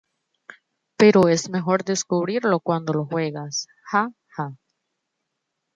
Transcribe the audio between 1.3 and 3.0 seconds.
mejor descubrirlo cuando